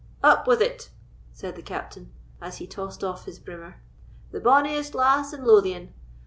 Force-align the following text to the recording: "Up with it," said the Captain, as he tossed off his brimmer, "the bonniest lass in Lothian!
"Up 0.23 0.47
with 0.47 0.61
it," 0.63 0.89
said 1.31 1.55
the 1.55 1.61
Captain, 1.61 2.11
as 2.41 2.57
he 2.57 2.65
tossed 2.65 3.03
off 3.03 3.25
his 3.25 3.37
brimmer, 3.37 3.83
"the 4.31 4.39
bonniest 4.39 4.95
lass 4.95 5.31
in 5.31 5.45
Lothian! 5.45 5.93